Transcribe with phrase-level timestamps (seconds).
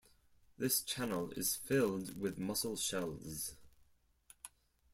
[0.57, 3.53] This channel is filled with mussel shells.